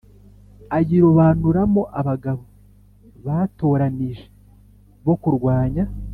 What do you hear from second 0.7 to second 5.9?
Ayirobanuramo abagabo batoranije bo kurwanya